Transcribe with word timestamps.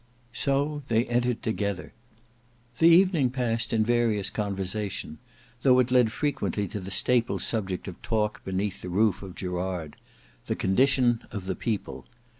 So 0.33 0.81
they 0.87 1.05
entered 1.05 1.43
together. 1.43 1.93
The 2.79 2.87
evening 2.87 3.29
passed 3.29 3.71
in 3.71 3.85
various 3.85 4.31
conversation, 4.31 5.19
though 5.61 5.77
it 5.77 5.91
led 5.91 6.11
frequently 6.11 6.67
to 6.69 6.79
the 6.79 6.89
staple 6.89 7.37
subject 7.37 7.87
of 7.87 8.01
talk 8.01 8.43
beneath 8.43 8.81
the 8.81 8.89
roof 8.89 9.21
of 9.21 9.35
Gerard—the 9.35 10.55
Condition 10.55 11.23
of 11.29 11.45
the 11.45 11.55
People. 11.55 12.07